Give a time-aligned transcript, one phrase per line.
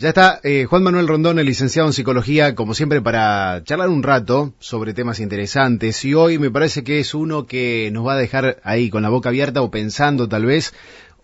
[0.00, 4.04] Ya está eh, Juan Manuel Rondón, el licenciado en psicología, como siempre, para charlar un
[4.04, 6.04] rato sobre temas interesantes.
[6.04, 9.08] Y hoy me parece que es uno que nos va a dejar ahí con la
[9.08, 10.72] boca abierta o pensando tal vez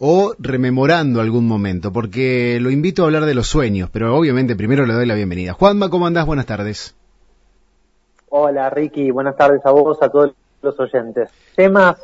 [0.01, 4.87] o rememorando algún momento, porque lo invito a hablar de los sueños, pero obviamente primero
[4.87, 5.53] le doy la bienvenida.
[5.53, 6.27] Juanma, ¿cómo andás?
[6.27, 6.97] Buenas tardes.
[8.29, 10.33] Hola Ricky, buenas tardes a vos, a todos
[10.63, 11.31] los oyentes.
[11.55, 11.95] Temas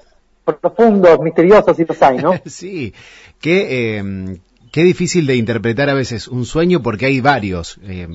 [0.44, 2.34] profundos, misteriosos y los hay, ¿no?
[2.46, 2.94] sí,
[3.40, 4.40] que eh,
[4.70, 7.78] qué difícil de interpretar a veces un sueño porque hay varios.
[7.82, 8.08] Eh,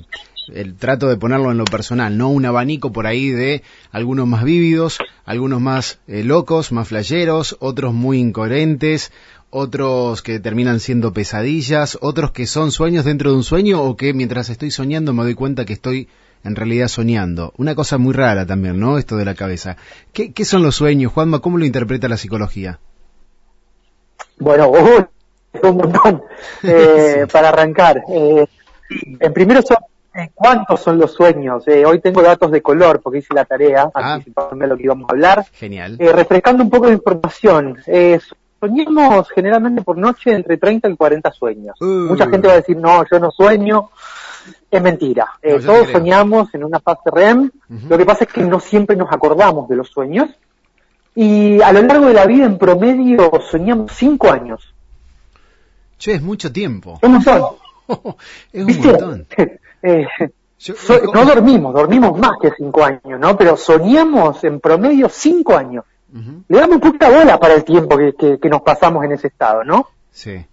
[0.53, 4.43] el trato de ponerlo en lo personal, no un abanico por ahí de algunos más
[4.43, 9.11] vívidos, algunos más eh, locos, más flayeros, otros muy incoherentes,
[9.49, 14.13] otros que terminan siendo pesadillas, otros que son sueños dentro de un sueño o que
[14.13, 16.09] mientras estoy soñando me doy cuenta que estoy
[16.43, 17.53] en realidad soñando.
[17.57, 18.97] Una cosa muy rara también, ¿no?
[18.99, 19.77] Esto de la cabeza.
[20.13, 21.39] ¿Qué, qué son los sueños, Juanma?
[21.39, 22.79] ¿Cómo lo interpreta la psicología?
[24.37, 24.71] Bueno,
[25.63, 26.23] un montón
[26.63, 28.03] eh, para arrancar.
[28.09, 28.45] Eh,
[29.19, 29.77] en primero son
[30.15, 31.67] eh, cuántos son los sueños.
[31.67, 34.17] Eh, hoy tengo datos de color porque hice la tarea, ah.
[34.53, 35.45] de lo que íbamos a hablar.
[35.51, 35.97] Genial.
[35.99, 37.77] Eh, refrescando un poco de información.
[38.59, 41.75] soñamos generalmente por noche entre 30 y 40 sueños.
[41.81, 43.89] Mucha gente va a decir, no, yo no sueño.
[44.71, 45.27] Es mentira.
[45.65, 47.51] todos soñamos en una fase REM.
[47.89, 50.29] Lo que pasa es que no siempre nos acordamos de los sueños.
[51.13, 54.74] Y a lo largo de la vida, en promedio, soñamos 5 años.
[55.97, 56.99] Che, es mucho tiempo.
[57.01, 57.43] Un montón.
[58.51, 59.27] es un montón.
[59.87, 60.07] Eh,
[61.13, 63.37] no dormimos, dormimos más que cinco años, ¿no?
[63.37, 65.83] Pero soñamos en promedio cinco años.
[66.47, 69.89] Le damos puta bola para el tiempo que, que, nos pasamos en ese estado, ¿no?
[70.11, 70.43] Sí.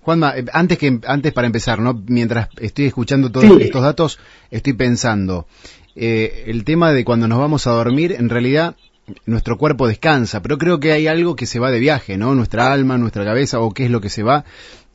[0.00, 2.02] Juanma, eh, antes que antes para empezar, ¿no?
[2.06, 4.18] Mientras estoy escuchando todos estos datos,
[4.50, 5.46] estoy pensando
[5.94, 8.74] eh, el tema de cuando nos vamos a dormir, en realidad
[9.26, 12.34] nuestro cuerpo descansa, pero creo que hay algo que se va de viaje, ¿no?
[12.34, 14.44] Nuestra alma, nuestra cabeza, o qué es lo que se va.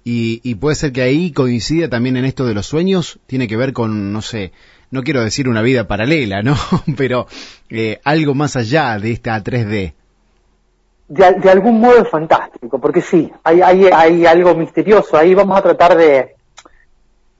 [0.04, 3.74] Y, puede ser que ahí coincida también en esto de los sueños, tiene que ver
[3.74, 4.54] con, no sé,
[4.90, 6.56] no quiero decir una vida paralela, ¿no?
[6.98, 7.28] Pero
[7.70, 9.94] eh, algo más allá de esta 3D.
[11.10, 15.16] De, de, algún modo es fantástico, porque sí, hay, hay, hay algo misterioso.
[15.16, 16.36] Ahí vamos a tratar de,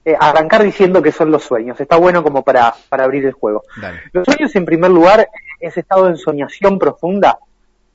[0.02, 1.78] eh, arrancar diciendo que son los sueños.
[1.78, 3.64] Está bueno como para, para abrir el juego.
[4.12, 5.28] Los sueños, en primer lugar,
[5.60, 7.38] ese estado de ensoñación profunda.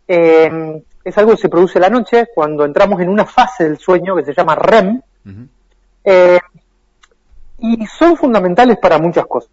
[0.07, 4.15] Eh, es algo que se produce la noche cuando entramos en una fase del sueño
[4.15, 5.01] que se llama REM.
[6.03, 6.39] Eh,
[7.57, 9.49] y son fundamentales para muchas cosas.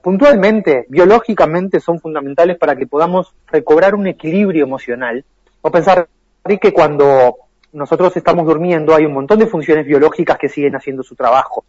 [0.00, 5.24] puntualmente, biológicamente, son fundamentales para que podamos recobrar un equilibrio emocional.
[5.60, 6.06] O pensar
[6.60, 7.34] que cuando
[7.72, 11.64] nosotros estamos durmiendo hay un montón de funciones biológicas que siguen haciendo su trabajo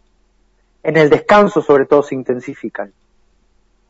[0.82, 2.92] en el descanso sobre todo se intensifican.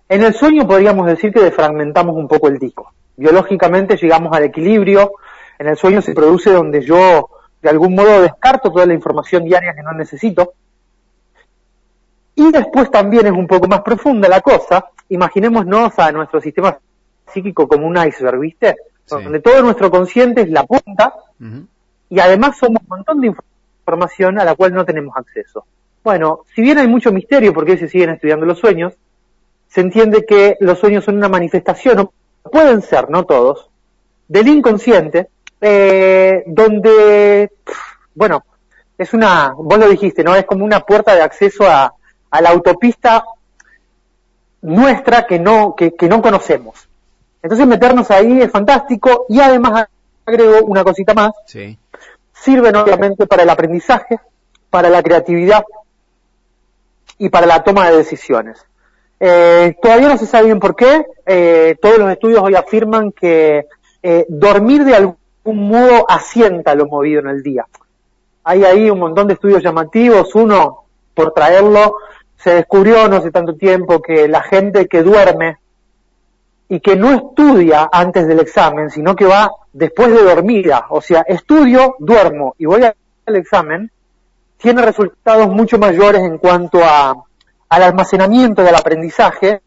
[0.09, 2.93] En el sueño podríamos decir que defragmentamos un poco el disco.
[3.17, 5.13] Biológicamente llegamos al equilibrio,
[5.59, 7.29] en el sueño se produce donde yo
[7.61, 10.55] de algún modo descarto toda la información diaria que no necesito.
[12.35, 16.79] Y después también es un poco más profunda la cosa, imaginémonos a nuestro sistema
[17.27, 18.77] psíquico como un iceberg, ¿viste?
[19.11, 21.15] Donde todo nuestro consciente es la punta
[22.09, 23.35] y además somos un montón de
[23.81, 25.65] información a la cual no tenemos acceso.
[26.09, 28.95] Bueno, si bien hay mucho misterio porque se siguen estudiando los sueños,
[29.69, 32.13] se entiende que los sueños son una manifestación, o
[32.51, 33.69] pueden ser, no todos,
[34.27, 35.29] del inconsciente,
[35.61, 37.51] eh, donde,
[38.15, 38.43] bueno,
[38.97, 40.35] es una, vos lo dijiste, ¿no?
[40.35, 41.93] Es como una puerta de acceso a,
[42.41, 43.27] la autopista
[44.63, 46.89] nuestra que no, que, que no conocemos.
[47.43, 49.89] Entonces meternos ahí es fantástico y además
[50.25, 51.33] agrego una cosita más.
[51.45, 51.79] Sí.
[52.33, 54.19] Sirven obviamente para el aprendizaje,
[54.71, 55.63] para la creatividad,
[57.19, 58.65] y para la toma de decisiones.
[59.21, 61.05] Eh, todavía no se sabe bien por qué.
[61.27, 63.67] Eh, todos los estudios hoy afirman que
[64.03, 67.67] eh, dormir de algún modo asienta lo movido en el día.
[68.45, 70.35] Hay ahí un montón de estudios llamativos.
[70.35, 70.85] Uno,
[71.15, 71.97] por traerlo,
[72.37, 75.59] se descubrió no hace tanto tiempo que la gente que duerme
[76.69, 81.23] y que no estudia antes del examen, sino que va después de dormida, o sea,
[81.23, 83.91] estudio, duermo y voy al examen,
[84.59, 87.15] tiene resultados mucho mayores en cuanto a,
[87.69, 89.63] al almacenamiento del aprendizaje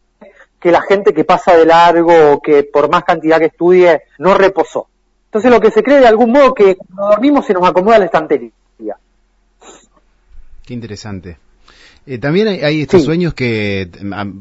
[0.60, 4.34] que la gente que pasa de largo o que por más cantidad que estudie no
[4.34, 4.86] reposó.
[5.24, 8.04] Entonces lo que se cree de algún modo que cuando dormimos se nos acomoda la
[8.04, 8.52] estantería.
[10.64, 11.38] Qué interesante.
[12.06, 13.88] Eh, también hay, estos sueños que,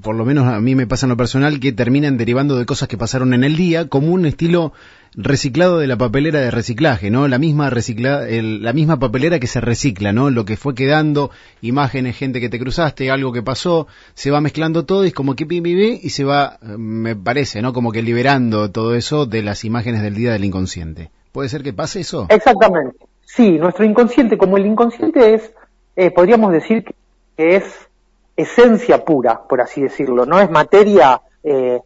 [0.01, 2.87] por lo menos a mí me pasa en lo personal, que terminan derivando de cosas
[2.87, 4.73] que pasaron en el día, como un estilo
[5.13, 7.27] reciclado de la papelera de reciclaje, ¿no?
[7.27, 10.29] La misma recicla, la misma papelera que se recicla, ¿no?
[10.29, 11.31] Lo que fue quedando,
[11.61, 15.35] imágenes, gente que te cruzaste, algo que pasó, se va mezclando todo y es como
[15.35, 15.61] que pi,
[16.01, 17.73] y se va, me parece, ¿no?
[17.73, 21.11] Como que liberando todo eso de las imágenes del día del inconsciente.
[21.31, 22.27] ¿Puede ser que pase eso?
[22.29, 22.97] Exactamente.
[23.25, 25.51] Sí, nuestro inconsciente, como el inconsciente es
[25.95, 26.83] eh, podríamos decir
[27.37, 27.63] que es
[28.35, 31.79] esencia pura, por así decirlo, no es materia eh,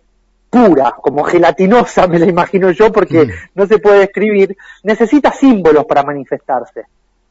[0.55, 3.31] pura, como gelatinosa, me la imagino yo, porque mm.
[3.55, 6.83] no se puede describir, necesita símbolos para manifestarse.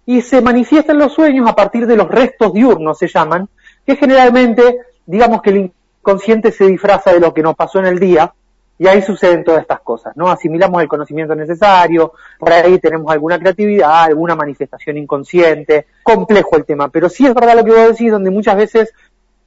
[0.05, 3.49] Y se manifiestan los sueños a partir de los restos diurnos, se llaman,
[3.87, 7.99] que generalmente, digamos que el inconsciente se disfraza de lo que nos pasó en el
[7.99, 8.31] día,
[8.76, 10.29] y ahí suceden todas estas cosas, ¿no?
[10.29, 16.88] Asimilamos el conocimiento necesario, por ahí tenemos alguna creatividad, alguna manifestación inconsciente, complejo el tema,
[16.88, 18.93] pero sí es verdad lo que vos decís, donde muchas veces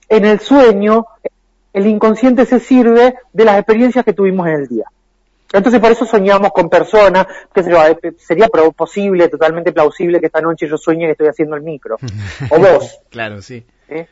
[0.09, 1.05] en el sueño
[1.77, 4.85] el inconsciente se sirve de las experiencias que tuvimos en el día.
[5.53, 10.77] Entonces por eso soñamos con personas, que sería posible, totalmente plausible que esta noche yo
[10.77, 11.97] sueñe que estoy haciendo el micro.
[12.49, 12.99] O vos.
[13.09, 13.63] claro, sí.
[13.89, 14.07] ¿Eh?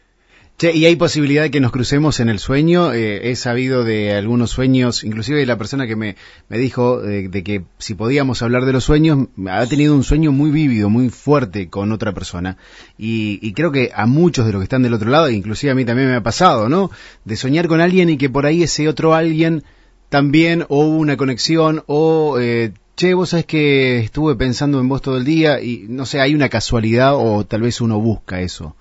[0.58, 2.94] Che, ¿y hay posibilidad de que nos crucemos en el sueño?
[2.94, 6.16] Eh, he sabido de algunos sueños, inclusive de la persona que me,
[6.48, 10.52] me dijo de, que si podíamos hablar de los sueños, ha tenido un sueño muy
[10.52, 12.56] vívido, muy fuerte con otra persona.
[12.98, 15.84] Y, creo que a muchos de los que están del otro lado, inclusive a mí
[15.84, 16.90] también me ha pasado, ¿no?
[17.26, 19.66] De soñar con alguien y que por ahí ese otro alguien
[20.08, 22.38] también o hubo una conexión o...
[22.40, 26.22] Eh, che, vos sabés que estuve pensando en vos todo el día y no sé,
[26.22, 28.78] hay una casualidad o tal vez uno busca eso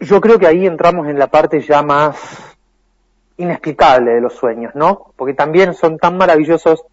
[0.00, 2.16] yo creo que ahí entramos en la parte ya más
[3.36, 5.12] inexplicable de los sueños, ¿no?
[5.16, 6.84] Porque también son tan maravillosos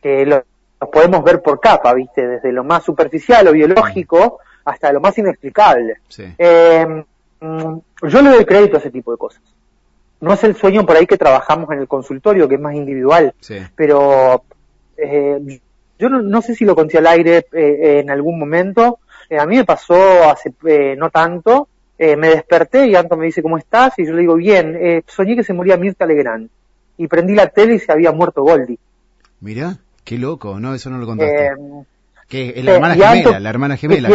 [0.00, 0.42] que los,
[0.90, 2.26] podemos ver por capa, ¿viste?
[2.26, 5.98] Desde lo más superficial o biológico hasta lo más inexplicable.
[6.18, 7.04] Eh,
[7.40, 7.78] mm,
[8.08, 9.42] yo le doy crédito a ese tipo de cosas.
[10.20, 13.34] No es el sueño por ahí que trabajamos en el consultorio, que es más individual,
[13.74, 14.44] pero
[14.96, 15.60] eh,
[15.98, 19.00] yo no, sé si lo conté al aire eh, en algún momento.
[19.36, 20.52] a mí me pasó hace
[20.96, 21.68] no tanto,
[22.04, 23.96] eh, me desperté y Anto me dice, ¿cómo estás?
[23.96, 26.48] Y yo le digo, bien, eh, soñé que se moría Mirta Legrand.
[26.98, 28.76] Y prendí la tele y se había muerto Goldie.
[29.40, 31.46] Mira, qué loco, no, eso no lo contaste.
[31.46, 31.52] Eh,
[32.26, 34.08] que es la hermana gemela, la hermana gemela.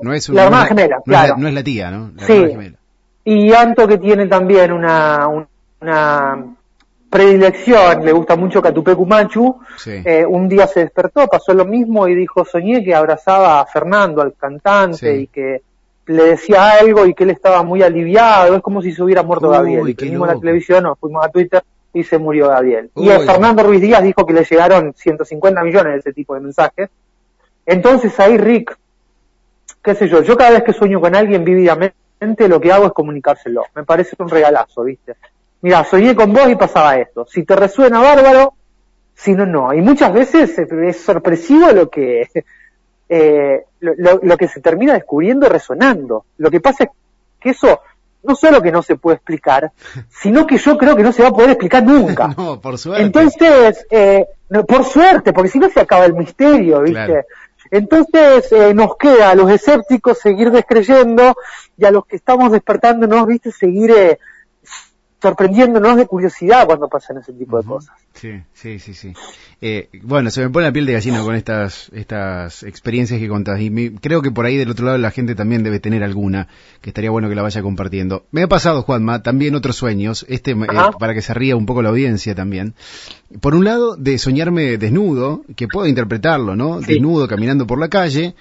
[0.00, 1.34] no, es la hermana gemela, claro.
[1.36, 2.12] no es la tía, ¿no?
[2.14, 2.74] La sí.
[3.24, 5.26] Y Anto que tiene también una,
[5.80, 6.46] una
[7.10, 9.58] predilección, le gusta mucho Catupecu Machu,
[10.28, 14.34] un día se despertó, pasó lo mismo y dijo, soñé que abrazaba a Fernando, al
[14.34, 15.62] cantante, y que
[16.06, 19.50] le decía algo y que él estaba muy aliviado, es como si se hubiera muerto
[19.50, 19.94] Gabriel.
[19.98, 21.62] Venimos a la televisión, nos fuimos a Twitter
[21.94, 22.90] y se murió Gabriel.
[22.96, 26.90] y Fernando Ruiz Díaz dijo que le llegaron 150 millones de ese tipo de mensajes.
[27.66, 28.76] Entonces ahí Rick,
[29.82, 32.92] qué sé yo, yo cada vez que sueño con alguien vívidamente lo que hago es
[32.92, 33.64] comunicárselo.
[33.74, 35.14] Me parece un regalazo, ¿viste?
[35.60, 37.26] Mira, soñé con vos y pasaba esto.
[37.28, 38.54] Si te resuena bárbaro,
[39.14, 39.72] si no, no.
[39.72, 42.28] Y muchas veces es sorpresivo lo que
[43.08, 46.24] eh, lo, que se termina descubriendo resonando.
[46.38, 46.90] Lo que pasa es
[47.40, 47.80] que eso
[48.24, 49.72] no solo que no se puede explicar,
[50.10, 52.28] sino que yo creo que no se va a poder explicar nunca.
[52.36, 53.02] no, por suerte.
[53.02, 54.26] Entonces, eh,
[54.66, 57.26] por suerte, porque si no se acaba el misterio, ¿viste?
[57.70, 61.34] Entonces eh, nos queda a los escépticos seguir descreyendo
[61.78, 63.50] y a los que estamos despertándonos, ¿viste?
[63.50, 64.18] Seguir eh,
[65.22, 67.94] sorprendiéndonos de curiosidad cuando pasan ese tipo de cosas.
[68.14, 69.12] Sí, sí, sí, sí.
[69.60, 73.60] Eh, bueno, se me pone la piel de gallina con estas estas experiencias que contás
[73.60, 76.48] y creo que por ahí del otro lado la gente también debe tener alguna
[76.80, 78.24] que estaría bueno que la vaya compartiendo.
[78.32, 80.56] Me ha pasado, Juanma, también otros sueños, este eh,
[80.98, 82.74] para que se ría un poco la audiencia también.
[83.40, 86.80] Por un lado, de soñarme desnudo, que puedo interpretarlo, ¿no?
[86.80, 88.34] Desnudo caminando por la calle,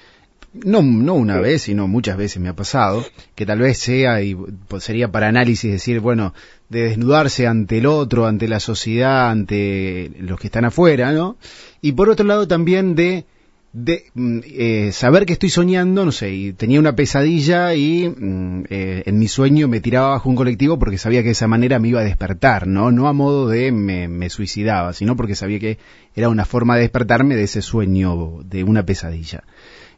[0.53, 3.05] no, no una vez, sino muchas veces me ha pasado,
[3.35, 6.33] que tal vez sea, y pues, sería para análisis decir, bueno,
[6.69, 11.37] de desnudarse ante el otro, ante la sociedad, ante los que están afuera, ¿no?
[11.81, 13.25] Y por otro lado también de,
[13.71, 18.63] de mm, eh, saber que estoy soñando, no sé, y tenía una pesadilla y mm,
[18.69, 21.79] eh, en mi sueño me tiraba bajo un colectivo porque sabía que de esa manera
[21.79, 22.91] me iba a despertar, ¿no?
[22.91, 25.77] No a modo de me, me suicidaba, sino porque sabía que
[26.13, 29.45] era una forma de despertarme de ese sueño, de una pesadilla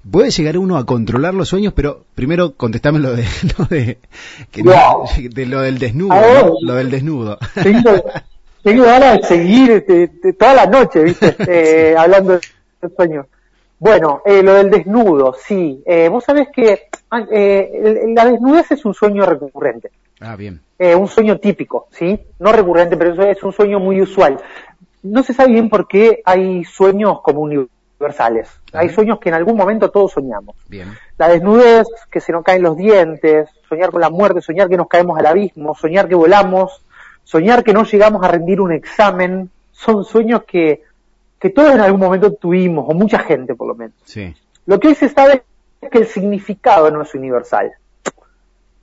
[0.09, 3.25] puede llegar uno a controlar los sueños, pero primero contestame lo de
[3.57, 3.97] lo de,
[5.29, 7.37] de lo del desnudo, lo del desnudo.
[8.63, 11.35] Tengo, ganas de seguir este, toda la noche, ¿viste?
[11.47, 13.25] Eh, hablando de sueños.
[13.79, 15.83] Bueno, eh, lo del desnudo, sí.
[15.85, 19.91] Eh, vos sabés que ah, eh, la desnudez es un sueño recurrente.
[20.21, 20.61] Ah, bien.
[20.79, 22.17] Eh, un sueño típico, ¿sí?
[22.39, 24.39] No recurrente, pero es un sueño muy usual.
[25.01, 27.69] No se sabe bien por qué hay sueños como un
[28.73, 30.55] Hay sueños que en algún momento todos soñamos.
[31.17, 34.87] La desnudez, que se nos caen los dientes, soñar con la muerte, soñar que nos
[34.87, 36.83] caemos al abismo, soñar que volamos,
[37.23, 40.83] soñar que no llegamos a rendir un examen, son sueños que,
[41.39, 43.95] que todos en algún momento tuvimos, o mucha gente por lo menos.
[44.65, 45.43] Lo que hoy se sabe
[45.81, 47.71] es que el significado no es universal.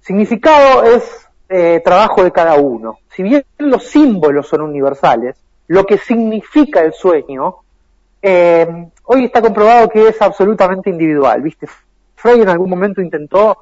[0.00, 2.99] Significado es eh, trabajo de cada uno.
[3.15, 5.37] Si bien los símbolos son universales,
[5.67, 7.57] lo que significa el sueño
[8.23, 11.67] eh, hoy está comprobado que es absolutamente individual, ¿viste?
[12.15, 13.59] Freud en algún momento intentó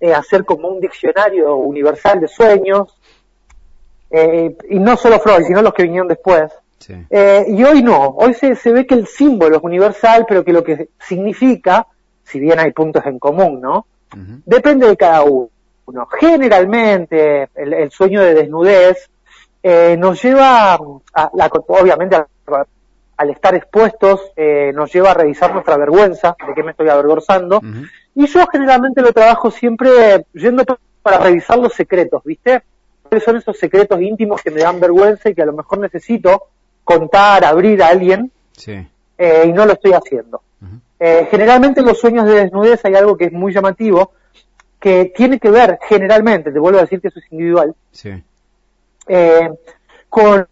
[0.00, 2.98] eh, hacer como un diccionario universal de sueños,
[4.10, 6.50] eh, y no solo Freud, sino los que vinieron después.
[7.10, 10.52] Eh, y hoy no, hoy se, se ve que el símbolo es universal, pero que
[10.52, 11.86] lo que significa,
[12.24, 13.86] si bien hay puntos en común, ¿no?
[14.46, 15.50] Depende de cada uno.
[16.18, 19.10] Generalmente, el, sueño de desnudez
[19.62, 22.16] eh, nos lleva, a, la, obviamente,
[23.18, 27.60] al estar expuestos, eh, nos lleva a revisar nuestra vergüenza, de qué me estoy avergonzando.
[28.14, 30.64] Y yo generalmente lo trabajo siempre yendo
[31.02, 32.62] para revisar los secretos, ¿viste?
[33.02, 36.44] ¿Cuáles son esos secretos íntimos que me dan vergüenza y que a lo mejor necesito
[36.84, 38.30] contar, abrir a alguien?
[39.18, 40.42] Eh, y no lo estoy haciendo.
[41.00, 44.12] Eh, generalmente en los sueños de desnudez hay algo que es muy llamativo,
[44.80, 47.74] que tiene que ver generalmente, te vuelvo a decir que eso es individual,
[49.06, 49.50] eh,
[50.08, 50.46] con,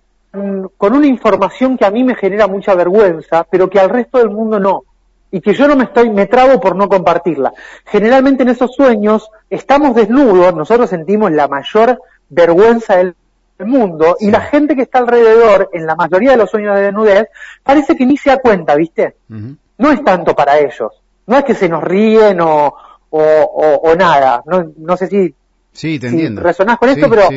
[0.76, 4.30] con una información que a mí me genera mucha vergüenza, pero que al resto del
[4.30, 4.84] mundo no.
[5.30, 7.52] Y que yo no me estoy, me trabo por no compartirla.
[7.84, 13.14] Generalmente en esos sueños estamos desnudos, nosotros sentimos la mayor vergüenza del
[13.58, 17.28] mundo y la gente que está alrededor, en la mayoría de los sueños de desnudez,
[17.62, 19.16] parece que ni se da cuenta, ¿viste?
[19.28, 20.92] no es tanto para ellos.
[21.26, 22.74] No es que se nos ríen o,
[23.10, 24.42] o, nada.
[24.46, 25.34] No, no sé si,
[25.76, 26.42] sí, te entiendo.
[26.42, 27.28] resonás con esto, pero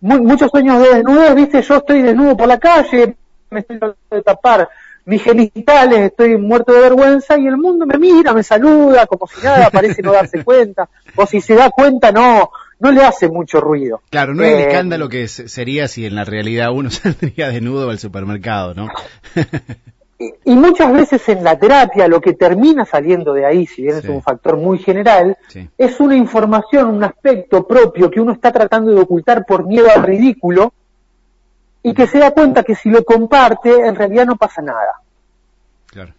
[0.00, 3.16] muchos sueños de desnudo, viste, yo estoy desnudo por la calle,
[3.50, 4.68] me estoy tratando de tapar
[5.04, 9.44] mis genitales, estoy muerto de vergüenza y el mundo me mira, me saluda, como si
[9.44, 13.60] nada, parece no darse cuenta, o si se da cuenta no, no le hace mucho
[13.60, 14.02] ruido.
[14.10, 17.90] Claro, no es el eh, escándalo que sería si en la realidad uno saldría desnudo
[17.90, 18.88] al supermercado, ¿no?
[20.44, 24.08] y muchas veces en la terapia lo que termina saliendo de ahí, si bien es
[24.08, 25.36] un factor muy general,
[25.78, 30.02] es una información, un aspecto propio que uno está tratando de ocultar por miedo al
[30.02, 30.72] ridículo
[31.82, 35.00] y que se da cuenta que si lo comparte en realidad no pasa nada.
[35.86, 36.12] Claro.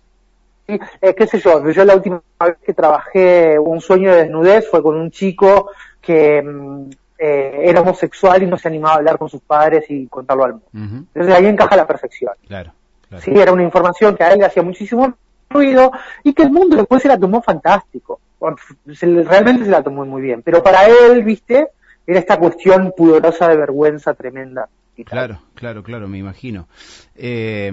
[0.67, 1.69] Eh, ¿Qué sé yo?
[1.69, 5.69] Yo la última vez que trabajé un sueño de desnudez fue con un chico
[6.01, 10.07] que mm, eh, era homosexual y no se animaba a hablar con sus padres y
[10.07, 11.07] contarlo al mundo.
[11.13, 12.33] Entonces ahí encaja la perfección.
[12.47, 12.71] Claro.
[13.21, 15.15] Sí, era una información que a él le hacía muchísimo
[15.49, 15.91] ruido
[16.23, 18.19] y que el mundo después se la tomó fantástico.
[18.95, 20.41] realmente se la tomó muy bien.
[20.41, 21.67] Pero para él, viste,
[22.05, 24.69] era esta cuestión pudorosa de vergüenza tremenda.
[25.05, 26.67] Claro, claro, claro, me imagino.
[27.15, 27.71] Eh,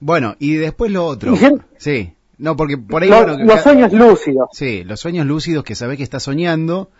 [0.00, 1.34] bueno, y después lo otro.
[1.76, 3.10] sí, no, porque por ahí...
[3.10, 4.48] los sueños lúcidos.
[4.52, 6.90] Sí, los sueños lúcidos que sabés que está soñando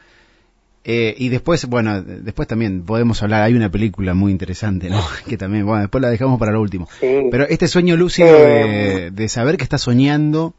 [0.84, 5.00] eh, y después, bueno, después también podemos hablar, hay una película muy interesante, ¿no?
[5.28, 6.88] Que también, bueno, después la dejamos para lo último.
[7.00, 10.54] Pero este sueño lúcido de, eh, saber que está soñando,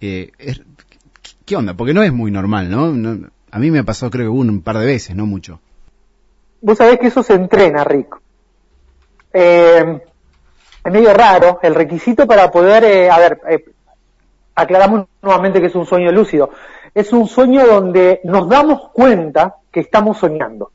[0.00, 0.30] eh,
[1.44, 1.74] ¿qué onda?
[1.74, 3.28] Porque no es muy normal, ¿no?
[3.50, 5.60] A mí me ha pasado creo que un par de veces, no mucho.
[6.60, 8.16] Vos sabés que eso se entrena, Rick.
[9.32, 9.84] es
[10.90, 11.60] medio raro.
[11.62, 13.40] El requisito para poder, a ver,
[14.54, 16.50] aclaramos nuevamente que es un sueño lúcido
[16.94, 20.70] es un sueño donde nos damos cuenta que estamos soñando.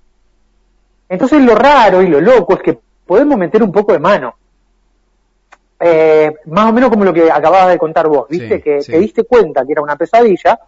[1.09, 4.35] Entonces lo raro y lo loco es que podemos meter un poco de mano.
[5.79, 9.23] Eh, más o menos como lo que acababas de contar vos, viste que te diste
[9.25, 10.59] cuenta que era una pesadilla,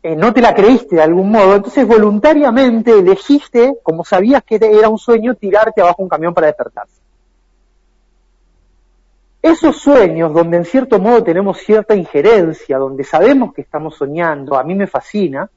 [0.00, 4.88] eh, no te la creíste de algún modo, entonces voluntariamente elegiste, como sabías que era
[4.88, 6.97] un sueño, tirarte abajo un camión para despertarse
[9.42, 14.64] esos sueños donde en cierto modo tenemos cierta injerencia, donde sabemos que estamos soñando, a
[14.64, 15.48] mí me fascina,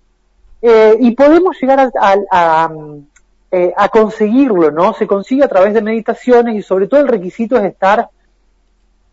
[0.62, 1.92] eh, y podemos llegar
[3.52, 4.94] eh, a, conseguirlo, ¿no?
[4.94, 8.10] Se consigue a través de meditaciones y sobre todo el requisito es estar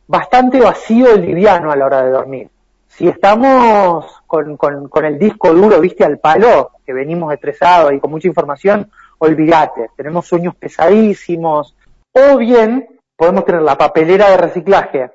[0.06, 2.50] bastante vacío y liviano a la hora de dormir.
[2.88, 8.10] Si estamos con, con el disco duro, viste, al palo, que venimos estresados y con
[8.10, 11.74] mucha información, olvídate, tenemos sueños pesadísimos,
[12.12, 15.10] o bien podemos tener la papelera de reciclaje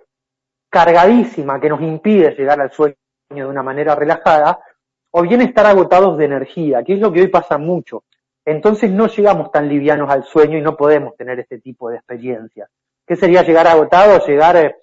[0.69, 2.95] cargadísima que nos impide llegar al sueño
[3.29, 4.59] de una manera relajada,
[5.11, 8.03] o bien estar agotados de energía, que es lo que hoy pasa mucho.
[8.43, 12.69] Entonces no llegamos tan livianos al sueño y no podemos tener este tipo de experiencias.
[13.07, 14.19] ¿Qué sería llegar agotado?
[14.25, 14.75] Llegar, eh,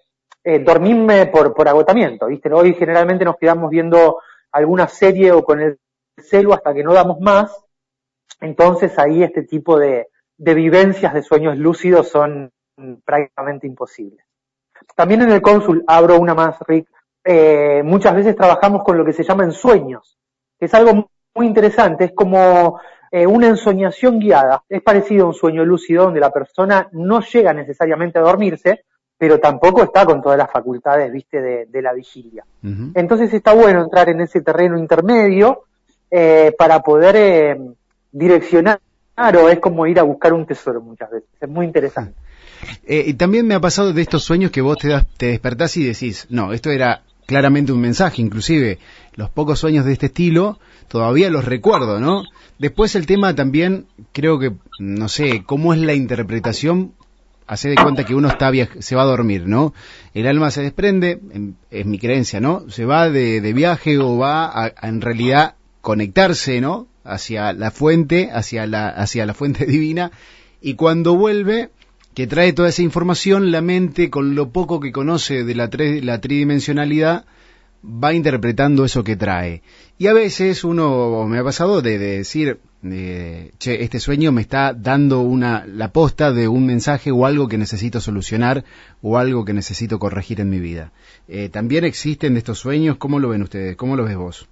[0.42, 2.50] eh, dormirme por, por agotamiento, ¿viste?
[2.50, 4.22] Hoy generalmente nos quedamos viendo
[4.52, 5.78] alguna serie o con el
[6.16, 7.54] celo hasta que no damos más.
[8.40, 10.08] Entonces ahí este tipo de,
[10.38, 12.50] de vivencias de sueños lúcidos son
[13.04, 14.24] prácticamente imposible.
[14.94, 16.88] También en el cónsul, abro una más, Rick,
[17.24, 20.18] eh, muchas veces trabajamos con lo que se llama ensueños,
[20.58, 25.34] que es algo muy interesante, es como eh, una ensoñación guiada, es parecido a un
[25.34, 28.84] sueño lúcido donde la persona no llega necesariamente a dormirse,
[29.18, 32.42] pero tampoco está con todas las facultades, viste, de, la vigilia.
[32.94, 35.64] Entonces está bueno entrar en ese terreno intermedio
[36.10, 37.58] eh, para poder
[38.10, 38.80] direccionar,
[39.16, 42.14] o es como ir a buscar un tesoro muchas veces, es muy interesante.
[42.86, 45.76] Eh, y también me ha pasado de estos sueños que vos te, das, te despertás
[45.76, 48.78] y decís, no, esto era claramente un mensaje, inclusive
[49.14, 50.58] los pocos sueños de este estilo
[50.90, 52.24] todavía los recuerdo, ¿no?
[52.58, 56.92] Después el tema también, creo que, no sé, cómo es la interpretación,
[57.46, 58.50] hace de cuenta que uno está
[58.80, 59.72] se va a dormir, ¿no?
[60.14, 61.20] El alma se desprende,
[61.70, 62.68] es mi creencia, ¿no?
[62.68, 66.88] Se va de, viaje o va a, en realidad conectarse, ¿no?
[67.04, 70.10] Hacia la fuente, hacia la, hacia la fuente divina,
[70.60, 71.70] y cuando vuelve,
[72.14, 75.70] que trae toda esa información, la mente, con lo poco que conoce de la,
[76.02, 77.24] la tridimensionalidad,
[77.84, 79.62] va interpretando eso que trae.
[79.98, 85.20] Y a veces uno me ha pasado de, decir, che, este sueño me está dando
[85.20, 88.64] una, la posta de un mensaje o algo que necesito solucionar
[89.02, 90.92] o algo que necesito corregir en mi vida.
[91.28, 92.96] Eh, ¿También existen estos sueños?
[92.96, 93.76] ¿Cómo lo ven ustedes?
[93.76, 94.48] ¿Cómo lo ves vos?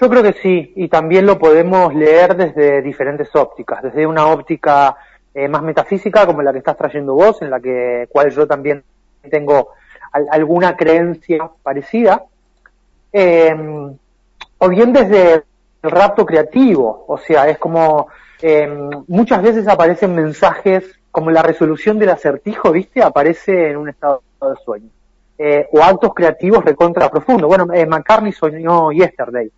[0.00, 4.94] Yo creo que sí, y también lo podemos leer desde diferentes ópticas, desde una óptica
[5.36, 8.82] eh, más metafísica como la que estás trayendo vos, en la que cual yo también
[9.30, 9.72] tengo
[10.10, 12.24] alguna creencia parecida,
[13.12, 13.94] em,
[14.56, 15.42] o bien desde el
[15.82, 18.08] rapto creativo, o sea, es como
[18.40, 23.02] em, muchas veces aparecen mensajes como la resolución del acertijo, ¿viste?
[23.02, 24.88] Aparece en un estado de sueño.
[25.36, 27.46] Eh, o actos creativos recontra profundo.
[27.46, 29.50] Bueno, eh, McCartney soñó Yesterday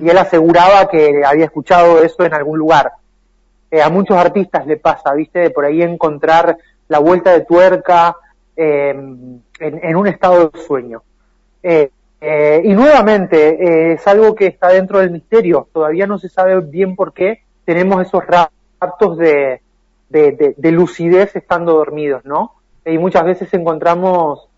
[0.00, 2.92] y él aseguraba que había escuchado eso en algún lugar.
[3.70, 5.40] Eh, a muchos artistas le pasa, ¿viste?
[5.40, 6.56] De por ahí encontrar
[6.88, 8.16] la vuelta de tuerca,
[8.56, 11.02] em, en, un estado de sueño.
[11.62, 11.90] Eh,
[12.20, 16.60] eh, y nuevamente, eh, es algo que está dentro del misterio, todavía no se sabe
[16.60, 19.60] bien por qué tenemos esos raptos de,
[20.08, 22.54] de, lucidez estando dormidos, ¿no?
[22.84, 24.48] Y muchas veces encontramos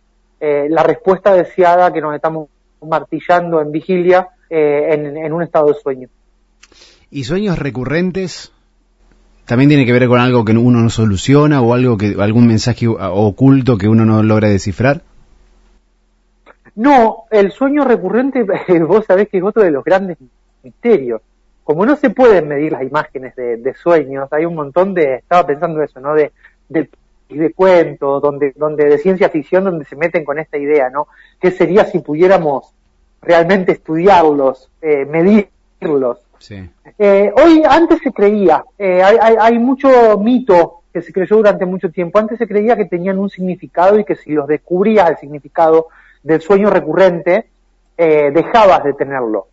[0.40, 2.48] la respuesta deseada que nos estamos
[2.82, 6.08] martillando en vigilia en, en un estado de sueño.
[7.10, 8.52] ¿Y sueños recurrentes?
[9.46, 12.86] También tiene que ver con algo que uno no soluciona o algo que algún mensaje
[12.88, 15.02] oculto que uno no logra descifrar?
[16.74, 18.44] No, el sueño recurrente,
[18.86, 20.18] vos sabés que es otro de los grandes
[20.62, 21.22] misterios.
[21.64, 25.82] Como no se pueden medir las imágenes de, sueños, hay un montón de, estaba pensando
[25.82, 26.14] eso, ¿no?
[26.14, 26.32] De,
[26.68, 26.88] de,
[27.28, 31.08] de cuentos, donde, donde de ciencia ficción, donde se meten con esta idea, ¿no?
[31.40, 32.73] ¿Qué sería si pudiéramos
[33.21, 36.25] realmente estudiarlos, eh, medirlos?
[36.99, 42.18] Eh, hoy, antes se creía, eh, hay, mucho mito que se creyó durante mucho tiempo,
[42.18, 45.88] antes se creía que tenían un significado y que si los descubrías el significado
[46.22, 47.49] del sueño recurrente,
[47.96, 49.49] eh, dejabas de tenerlo.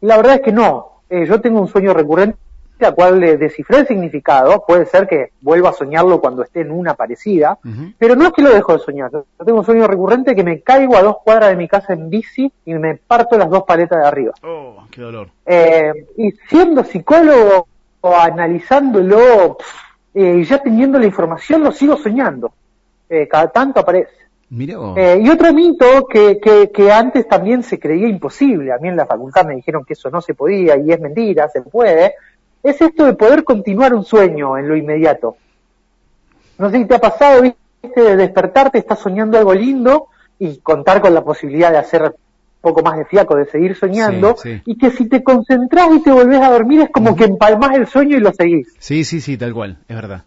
[0.00, 2.38] Y la verdad es que no, yo tengo un sueño recurrente
[2.86, 6.70] a cual le descifré el significado, puede ser que vuelva a soñarlo cuando esté en
[6.70, 7.58] una parecida,
[7.98, 9.10] pero no es que lo dejo de soñar.
[9.10, 12.10] Yo tengo un sueño recurrente que me caigo a dos cuadras de mi casa en
[12.10, 14.32] bici y me parto las dos paletas de arriba.
[14.42, 15.28] Oh, qué dolor.
[15.46, 17.66] Eh, y siendo psicólogo,
[18.02, 19.56] o analizándolo
[20.14, 22.52] eh, y ya teniendo la información, lo sigo soñando.
[23.08, 24.12] Eh, cada tanto aparece.
[25.20, 29.06] y otro mito que, que, que, antes también se creía imposible, a mí en la
[29.06, 32.14] facultad me dijeron que eso no se podía y es mentira, se puede,
[32.62, 35.36] es esto de poder continuar un sueño en lo inmediato.
[36.58, 41.00] No sé si te ha pasado, viste, de despertarte, estás soñando algo lindo y contar
[41.00, 42.12] con la posibilidad de hacer un
[42.60, 46.40] poco más de fiaco, de seguir soñando, y que si te concentras y te volvés
[46.40, 48.72] a dormir es como que empalmas el sueño y lo seguís.
[48.78, 50.24] Sí, sí, sí, tal cual, es verdad.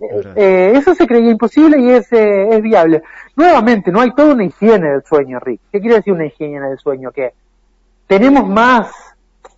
[0.00, 3.02] Eh, eh, eso se creía imposible y es, eh, es viable.
[3.36, 5.60] Nuevamente, no hay toda una higiene del sueño, Rick.
[5.72, 7.10] ¿Qué quiere decir una higiene del sueño?
[7.10, 7.32] Que
[8.06, 9.07] tenemos más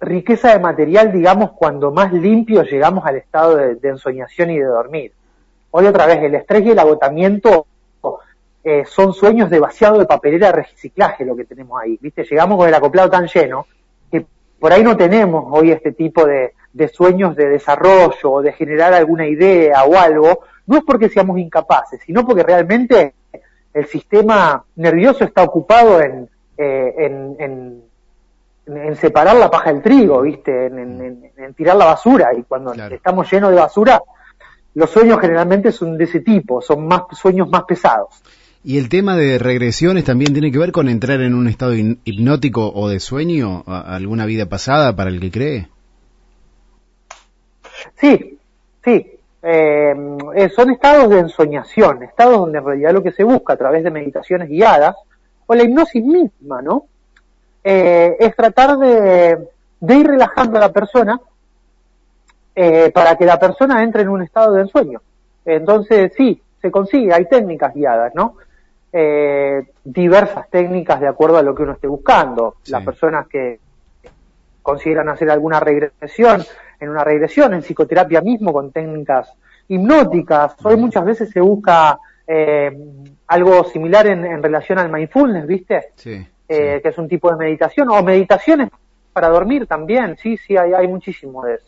[0.01, 5.13] riqueza de material, digamos, cuando más limpio llegamos al estado de, ensoñación y de dormir.
[5.71, 7.67] Hoy otra vez, el estrés y el agotamiento
[8.65, 12.25] eh, son sueños de vaciado de papelera de reciclaje lo que tenemos ahí, ¿viste?
[12.25, 13.67] Llegamos con el acoplado tan lleno
[14.11, 14.25] que
[14.59, 18.93] por ahí no tenemos hoy este tipo de, de sueños de desarrollo o de generar
[18.93, 23.15] alguna idea o algo, no es porque seamos incapaces, sino porque realmente
[23.73, 27.83] el sistema nervioso está ocupado en, eh, en en
[28.97, 30.67] separar la paja del trigo, ¿viste?
[30.67, 32.31] En, tirar la basura.
[32.37, 34.03] Y cuando estamos llenos de basura,
[34.75, 38.23] los sueños generalmente son de ese tipo, son más sueños más pesados.
[38.63, 42.71] ¿Y el tema de regresiones también tiene que ver con entrar en un estado hipnótico
[42.75, 45.69] o de sueño, alguna vida pasada para el que cree?
[47.97, 48.39] Sí,
[48.85, 49.07] sí.
[49.43, 49.95] Eh,
[50.37, 53.83] eh, son estados de ensoñación, estados donde en realidad lo que se busca a través
[53.83, 54.95] de meditaciones guiadas,
[55.47, 56.87] o la hipnosis misma, ¿no?
[57.63, 59.39] Eh, es tratar de,
[59.81, 61.21] ir relajando a la persona
[62.55, 65.01] eh, para que la persona entre en un estado de ensueño.
[65.45, 68.37] Entonces, sí, se consigue, hay técnicas guiadas, ¿no?
[68.93, 72.57] Eh, diversas técnicas de acuerdo a lo que uno esté buscando.
[72.67, 73.59] Las personas que
[74.63, 76.43] consideran hacer alguna regresión,
[76.79, 79.33] en una regresión, en psicoterapia mismo, con técnicas
[79.69, 81.99] hipnóticas, hoy muchas veces se busca
[82.33, 82.71] Eh,
[83.27, 85.89] algo similar en, en, relación al mindfulness, ¿viste?
[85.97, 86.83] Sí, eh, sí.
[86.83, 88.69] Que es un tipo de meditación, o meditaciones
[89.13, 91.65] para dormir también, sí, sí, hay, hay muchísimo de eso.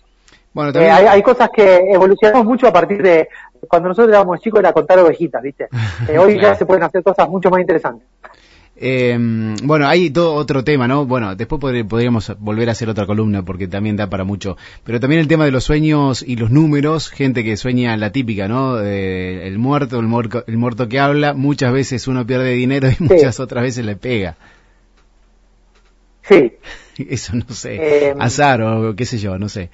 [0.52, 0.92] Bueno, Eh, también...
[0.94, 3.28] hay, hay cosas que evolucionamos mucho a partir de
[3.68, 5.68] cuando nosotros éramos chicos era contar ovejitas, ¿viste?
[6.08, 6.48] Eh, hoy Claro.
[6.52, 8.06] ya se pueden hacer cosas mucho más interesantes.
[8.84, 9.16] Eh,
[9.62, 11.04] bueno, hay todo otro tema, ¿no?
[11.06, 14.56] Bueno, después podr- podríamos volver a hacer otra columna porque también da para mucho.
[14.82, 18.48] Pero también el tema de los sueños y los números, gente que sueña la típica,
[18.48, 18.80] ¿no?
[18.80, 22.96] Eh, el muerto, el, muerto, el muerto que habla, muchas veces uno pierde dinero y
[23.02, 24.36] muchas otras veces le pega.
[26.22, 26.52] Sí.
[27.08, 29.70] Eso no sé, Eh, azar o qué sé yo, no sé.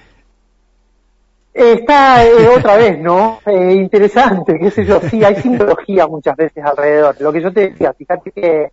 [1.54, 3.40] Está eh, otra vez, ¿no?
[3.44, 7.16] Eh, interesante, qué sé yo, sí, hay simbología muchas veces alrededor.
[7.20, 8.70] Lo que yo te decía, fíjate que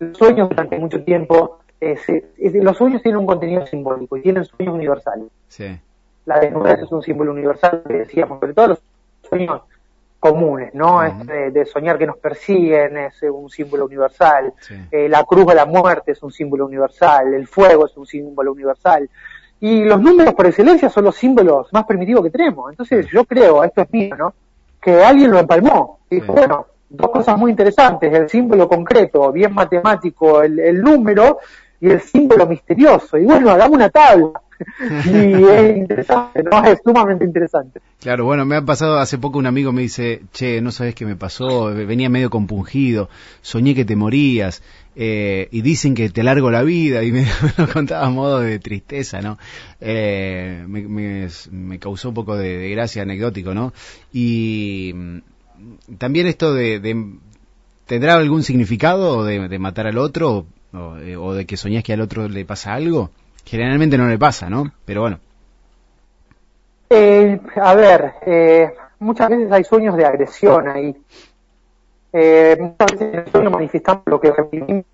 [0.00, 2.24] los sueños durante mucho tiempo, eh, se-
[2.60, 5.26] los sueños tienen un contenido simbólico y tienen sueños universales.
[5.48, 5.78] Sí,
[6.24, 8.78] La desnudez es un símbolo universal, que decíamos, pero todos los
[9.28, 9.60] sueños
[10.30, 11.02] comunes, ¿no?
[11.02, 14.52] Es de, de soñar que nos persiguen es eh, un símbolo universal.
[14.60, 14.74] sí.
[14.90, 18.52] Eh, la cruz de la muerte es un símbolo universal, el fuego es un símbolo
[18.52, 19.08] universal.
[19.60, 22.70] Y los números por excelencia son los símbolos más primitivos que tenemos.
[22.70, 24.34] Entonces yo creo, esto es mío, ¿no?
[24.80, 25.98] Que alguien lo empalmó.
[26.10, 26.32] Dijo, Sí.
[26.32, 31.38] bueno, dos cosas muy interesantes, el símbolo concreto, bien matemático, el, el número
[31.80, 33.16] y el símbolo misterioso.
[33.18, 34.30] Y bueno, hagamos una tabla.
[35.04, 36.64] y es interesante, ¿no?
[36.64, 37.80] Es sumamente interesante.
[38.00, 41.04] Claro, bueno, me ha pasado hace poco un amigo me dice, che, no sabes qué
[41.06, 43.08] me pasó, venía medio compungido,
[43.42, 44.62] soñé que te morías,
[44.94, 47.26] eh, y dicen que te largo la vida, y me,
[47.58, 49.38] lo contaba a modo de tristeza, ¿no?
[49.80, 53.72] Eh, me, me- me causó un poco de, de gracia anecdótico, ¿no?
[54.12, 55.18] Y mm,
[55.98, 57.14] también esto de, de-
[57.86, 61.92] ¿tendrá algún significado de, de matar al otro, o, eh, o de que soñás que
[61.94, 63.10] al otro le pasa algo?
[63.46, 64.72] Generalmente no le pasa, ¿no?
[64.84, 65.20] Pero bueno,
[66.90, 70.96] Eh, a ver, eh, muchas veces hay sueños de agresión ahí.
[72.12, 74.84] Eh, muchas veces en el sueño manifestamos lo que reprimimos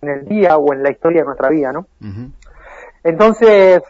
[0.00, 1.86] en el día o en la historia de nuestra vida, ¿no?
[3.02, 3.82] Entonces,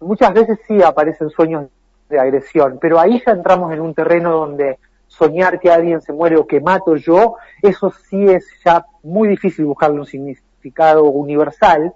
[0.00, 1.68] muchas veces sí aparecen sueños
[2.08, 6.36] de agresión, pero ahí ya entramos en un terreno donde soñar que alguien se muere
[6.36, 11.92] o que mato yo, eso sí es ya muy difícil buscarle un significado universal.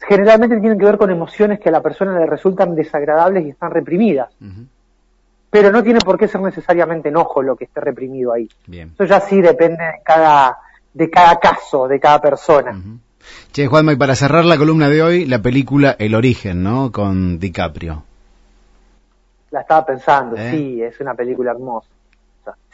[0.00, 3.70] Generalmente tienen que ver con emociones que a la persona le resultan desagradables y están
[3.70, 4.30] reprimidas
[5.50, 8.48] pero no tiene por qué ser necesariamente enojo lo que esté reprimido ahí.
[8.66, 8.92] bien.
[8.94, 10.58] Eso ya sí depende de cada,
[10.92, 12.78] de cada caso, de cada persona.
[13.52, 16.92] Che, Juanma, y para cerrar la columna de hoy, la película El Origen, ¿no?
[16.92, 18.02] Con DiCaprio.
[19.50, 20.50] La estaba pensando, ¿Eh?
[20.50, 21.88] sí, es una película hermosa.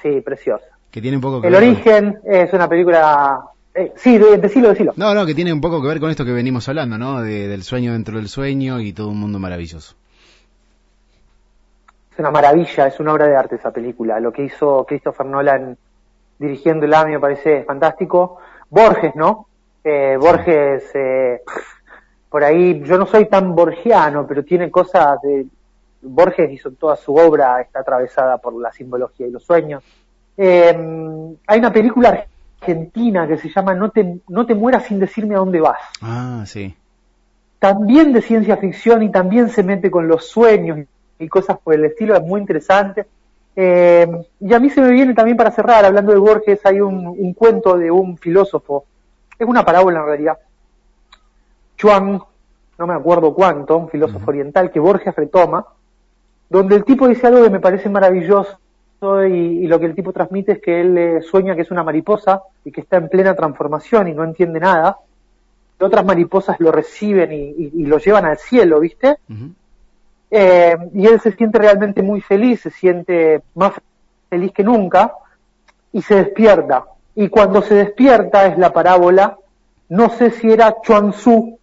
[0.03, 0.67] Sí, preciosa.
[0.91, 3.41] Que tiene un poco que El ver origen es una película...
[3.75, 4.93] Eh, sí, de- decilo, decilo.
[4.97, 7.23] No, no, que tiene un poco que ver con esto que venimos hablando, ¿no?
[7.23, 9.97] De- del sueño dentro del sueño y todo un mundo maravilloso.
[12.13, 14.21] Es una maravilla, es una obra de arte esa película.
[14.21, 15.77] Lo que hizo Christopher Nolan
[16.39, 18.39] dirigiéndola me parece fantástico.
[18.71, 19.49] Borges, ¿no?
[19.83, 21.43] Eh, Borges, eh,
[22.29, 25.47] por ahí, yo no soy tan borgiano, pero tiene cosas de...
[26.03, 29.83] Borges hizo toda su obra, está atravesada por la simbología y los sueños.
[30.37, 30.77] Eh,
[31.47, 32.27] hay una película
[32.65, 36.43] argentina que se llama No te, no te mueras sin decirme a dónde vas Ah,
[36.47, 36.75] sí.
[37.59, 40.79] también de ciencia ficción y también se mete con los sueños
[41.19, 43.07] y cosas por el estilo, es muy interesante.
[43.57, 44.07] Eh,
[44.41, 47.35] y a mí se me viene también para cerrar, hablando de Borges, hay un, un
[47.35, 48.85] cuento de un filósofo,
[49.39, 50.39] es una parábola en realidad,
[51.77, 52.21] Chuang,
[52.79, 55.65] no me acuerdo cuánto, un filósofo oriental que Borges retoma,
[56.51, 58.59] donde el tipo dice algo que me parece maravilloso
[59.27, 59.33] y,
[59.65, 62.43] y lo que el tipo transmite es que él eh, sueña que es una mariposa
[62.65, 64.99] y que está en plena transformación y no entiende nada.
[65.81, 69.17] Otras mariposas lo reciben y, y- y lo llevan al cielo, ¿viste?
[70.31, 73.73] Eh, y él se siente realmente muy feliz, se siente más
[74.31, 75.13] feliz que nunca
[75.93, 76.85] y se despierta.
[77.15, 79.37] Y cuando se despierta es la parábola,
[79.91, 81.59] no sé si era Chuan Tzu,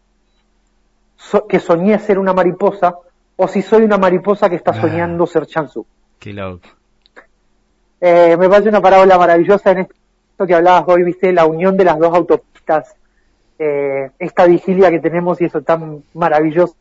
[1.18, 2.96] so- que soñé ser una mariposa,
[3.36, 4.82] o si soy una mariposa que está Ah.
[4.82, 5.86] soñando ser Chuan Tzu.
[6.20, 6.68] Qué loco.
[8.02, 11.84] Eh, me parece una parábola maravillosa en esto que hablabas hoy, viste, la unión de
[11.86, 12.96] las dos autopistas,
[13.60, 16.76] eh, esta vigilia que tenemos y eso tan maravilloso,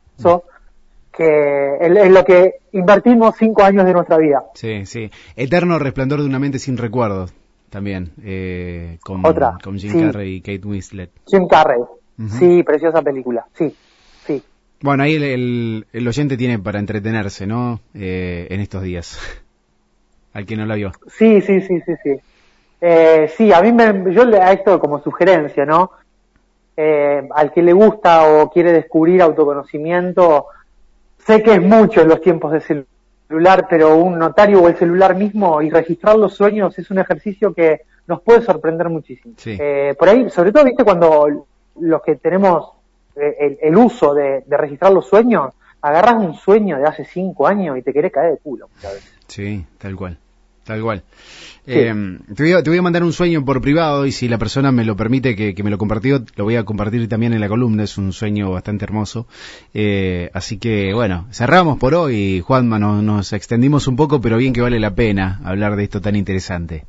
[1.13, 4.45] que es, lo que invertimos cinco años de nuestra vida.
[4.55, 5.11] Sí, sí.
[5.37, 7.35] Eterno resplandor de una mente sin recuerdos.
[7.69, 8.13] También.
[8.25, 10.01] Eh, con, Otra, con Jim sí.
[10.01, 11.11] Carrey y Kate Winslet.
[11.27, 11.81] Jim Carrey,
[12.29, 13.73] sí, preciosa película, sí,
[14.27, 14.43] sí.
[14.81, 17.81] Bueno, ahí el, el, el oyente tiene para entretenerse, ¿no?
[17.95, 19.19] Eh, en estos días.
[20.33, 20.93] Al que no la vio.
[21.09, 22.17] Sí, sí, sí, sí, sí.
[22.81, 25.91] Eh, sí, a mí me, yo le a esto como sugerencia, ¿no?
[26.77, 30.47] Eh, al que le gusta o quiere descubrir autoconocimiento,
[31.27, 32.61] sé que es mucho en los tiempos de
[33.29, 37.53] celular, pero un notario o el celular mismo y registrar los sueños es un ejercicio
[37.53, 39.35] que nos puede sorprender muchísimo.
[39.45, 41.47] Eh, por ahí, sobre todo, viste, cuando
[41.79, 42.73] los que tenemos
[43.15, 47.83] eh, el, uso de, registrar los sueños, agarras un sueño de hace cinco años y
[47.83, 49.20] te querés caer de culo muchas veces.
[49.31, 50.19] Sí, tal cual.
[50.65, 51.03] Tal cual.
[51.67, 51.93] Eh,
[52.35, 54.73] te, voy a, te, voy a, mandar un sueño por privado y si la persona
[54.73, 57.85] me lo permite que, me lo compartió, lo voy a compartir también en la columna.
[57.85, 59.27] Es un sueño bastante hermoso.
[59.73, 62.79] Eh, así que bueno, cerramos por hoy, Juanma.
[62.79, 66.17] Nos, nos extendimos un poco, pero bien que vale la pena hablar de esto tan
[66.17, 66.85] interesante.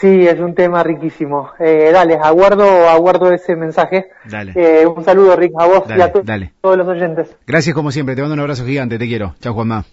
[0.00, 1.50] Sí, es un tema riquísimo.
[1.60, 4.08] Eh, dale, aguardo, aguardo ese mensaje.
[4.24, 4.52] Dale.
[4.56, 7.36] Eh, un saludo, Rick, a vos y a todos los oyentes.
[7.46, 9.34] Gracias como siempre, te mando un abrazo gigante, te quiero.
[9.40, 9.84] Chao, Juanma.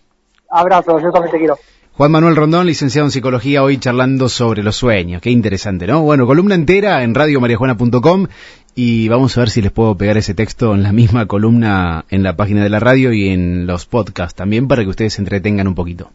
[0.50, 1.58] Abrazo, yo también te quiero.
[1.94, 5.22] Juan Manuel Rondón, licenciado en psicología, hoy charlando sobre los sueños.
[5.22, 6.02] Qué interesante, ¿no?
[6.02, 8.28] Bueno, columna entera en radiomariajuana.com
[8.74, 12.24] y vamos a ver si les puedo pegar ese texto en la misma columna en
[12.24, 15.68] la página de la radio y en los podcasts también para que ustedes se entretengan
[15.68, 16.10] un poquito.